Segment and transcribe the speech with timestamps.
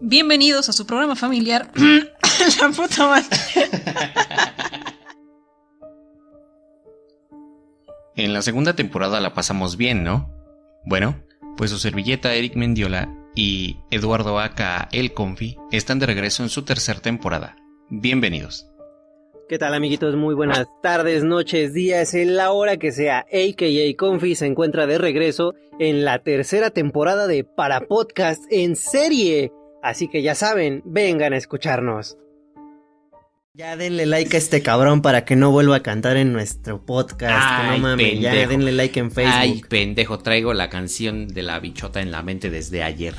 [0.00, 1.70] Bienvenidos a su programa familiar.
[2.60, 3.26] la puta madre.
[8.14, 10.32] En la segunda temporada la pasamos bien, ¿no?
[10.84, 11.22] Bueno,
[11.56, 16.62] pues su servilleta Eric Mendiola y Eduardo Aka El Confi están de regreso en su
[16.64, 17.56] tercera temporada.
[17.90, 18.66] Bienvenidos.
[19.48, 20.14] ¿Qué tal amiguitos?
[20.14, 23.20] Muy buenas tardes, noches, días, en la hora que sea.
[23.20, 29.50] AKA Confi se encuentra de regreso en la tercera temporada de Para Podcast en serie.
[29.88, 32.18] Así que ya saben, vengan a escucharnos.
[33.54, 37.62] Ya denle like a este cabrón para que no vuelva a cantar en nuestro podcast.
[37.62, 39.34] que no Ay, mames, ya denle like en Facebook.
[39.34, 43.14] Ay, pendejo, traigo la canción de la bichota en la mente desde ayer.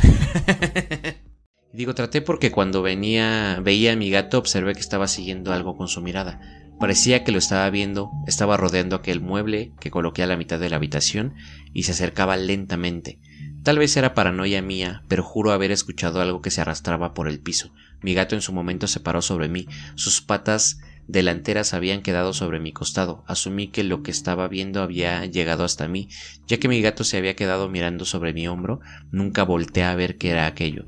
[1.74, 5.88] Digo, traté porque cuando venía, veía a mi gato, observé que estaba siguiendo algo con
[5.88, 6.40] su mirada.
[6.80, 10.70] Parecía que lo estaba viendo, estaba rodeando aquel mueble que coloqué a la mitad de
[10.70, 11.34] la habitación
[11.74, 13.20] y se acercaba lentamente.
[13.64, 17.40] Tal vez era paranoia mía, pero juro haber escuchado algo que se arrastraba por el
[17.40, 17.72] piso.
[18.02, 22.60] Mi gato en su momento se paró sobre mí, sus patas delanteras habían quedado sobre
[22.60, 23.24] mi costado.
[23.28, 26.08] Asumí que lo que estaba viendo había llegado hasta mí,
[26.48, 28.80] ya que mi gato se había quedado mirando sobre mi hombro,
[29.12, 30.86] nunca volteé a ver qué era aquello.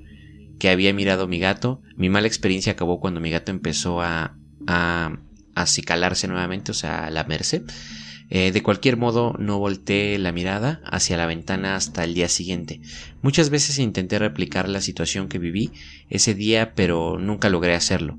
[0.59, 5.11] Que había mirado mi gato, mi mala experiencia acabó cuando mi gato empezó a a
[5.55, 7.63] acicalarse nuevamente, o sea, a lamerse.
[8.33, 12.79] Eh, de cualquier modo, no volteé la mirada hacia la ventana hasta el día siguiente.
[13.21, 15.73] Muchas veces intenté replicar la situación que viví
[16.09, 18.17] ese día, pero nunca logré hacerlo.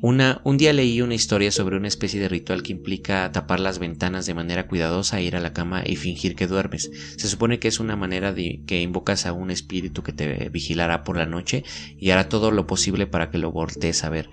[0.00, 3.78] Una, un día leí una historia sobre una especie de ritual que implica tapar las
[3.78, 6.90] ventanas de manera cuidadosa, ir a la cama y fingir que duermes.
[7.18, 11.04] Se supone que es una manera de que invocas a un espíritu que te vigilará
[11.04, 11.64] por la noche
[11.98, 14.28] y hará todo lo posible para que lo voltees a ver.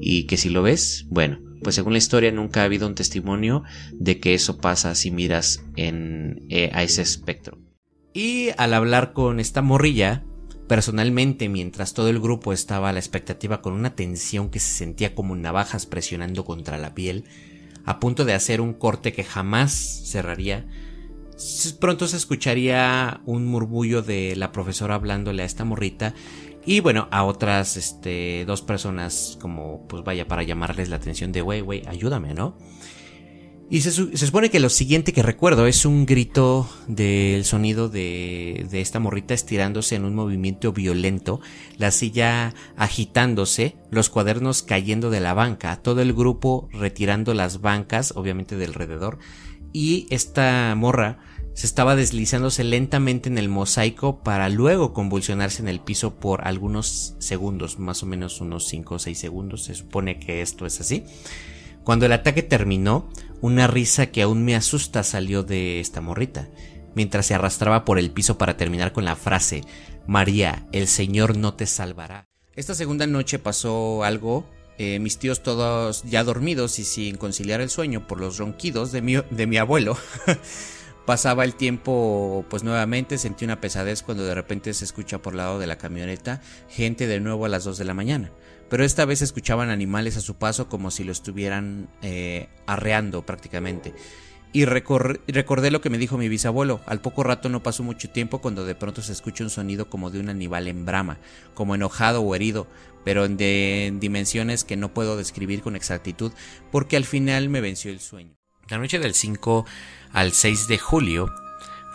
[0.00, 3.62] Y que si lo ves, bueno, pues según la historia nunca ha habido un testimonio
[3.92, 7.58] de que eso pasa si miras en, eh, a ese espectro.
[8.12, 10.24] Y al hablar con esta morrilla,
[10.68, 15.14] personalmente mientras todo el grupo estaba a la expectativa con una tensión que se sentía
[15.14, 17.24] como navajas presionando contra la piel,
[17.84, 20.66] a punto de hacer un corte que jamás cerraría,
[21.80, 26.14] pronto se escucharía un murmullo de la profesora hablándole a esta morrita
[26.64, 31.42] y bueno, a otras este, dos personas como pues vaya para llamarles la atención de
[31.42, 32.56] wey, wey, ayúdame, ¿no?
[33.68, 37.88] Y se, su- se supone que lo siguiente que recuerdo es un grito del sonido
[37.88, 41.40] de, de esta morrita estirándose en un movimiento violento,
[41.76, 48.12] la silla agitándose, los cuadernos cayendo de la banca, todo el grupo retirando las bancas,
[48.16, 49.18] obviamente del alrededor,
[49.76, 51.18] y esta morra
[51.52, 57.14] se estaba deslizándose lentamente en el mosaico para luego convulsionarse en el piso por algunos
[57.18, 61.04] segundos, más o menos unos 5 o 6 segundos, se supone que esto es así.
[61.84, 63.10] Cuando el ataque terminó,
[63.42, 66.48] una risa que aún me asusta salió de esta morrita,
[66.94, 69.60] mientras se arrastraba por el piso para terminar con la frase
[70.06, 72.24] María, el Señor no te salvará.
[72.54, 74.48] Esta segunda noche pasó algo,
[74.78, 79.02] eh, mis tíos todos ya dormidos y sin conciliar el sueño por los ronquidos de
[79.02, 79.96] mi, de mi abuelo.
[81.06, 85.60] Pasaba el tiempo, pues nuevamente sentí una pesadez cuando de repente se escucha por lado
[85.60, 88.32] de la camioneta gente de nuevo a las 2 de la mañana.
[88.68, 93.94] Pero esta vez escuchaban animales a su paso como si lo estuvieran eh, arreando prácticamente.
[94.56, 96.80] Y recor- recordé lo que me dijo mi bisabuelo.
[96.86, 100.08] Al poco rato no pasó mucho tiempo cuando de pronto se escucha un sonido como
[100.10, 101.18] de un animal en brama,
[101.52, 102.66] como enojado o herido,
[103.04, 106.32] pero de en dimensiones que no puedo describir con exactitud
[106.72, 108.34] porque al final me venció el sueño.
[108.70, 109.66] La noche del 5
[110.14, 111.30] al 6 de julio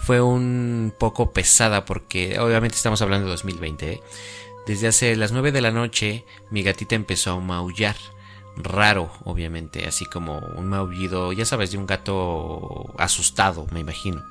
[0.03, 3.91] fue un poco pesada porque obviamente estamos hablando de 2020.
[3.93, 4.01] ¿eh?
[4.67, 7.95] Desde hace las 9 de la noche mi gatita empezó a maullar.
[8.57, 14.23] Raro, obviamente, así como un maullido, ya sabes, de un gato asustado, me imagino.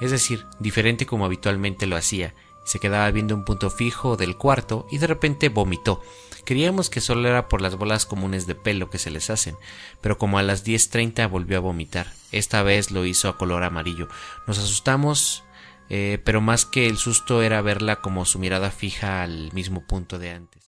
[0.00, 2.34] Es decir, diferente como habitualmente lo hacía.
[2.64, 6.02] Se quedaba viendo un punto fijo del cuarto y de repente vomitó.
[6.44, 9.56] Creíamos que solo era por las bolas comunes de pelo que se les hacen,
[10.00, 12.12] pero como a las 10.30 volvió a vomitar.
[12.32, 14.08] Esta vez lo hizo a color amarillo.
[14.46, 15.42] Nos asustamos,
[15.88, 20.18] eh, pero más que el susto era verla como su mirada fija al mismo punto
[20.18, 20.62] de antes.